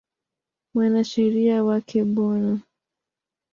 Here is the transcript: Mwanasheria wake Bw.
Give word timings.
Mwanasheria 0.73 1.57
wake 1.67 1.99
Bw. 2.13 2.17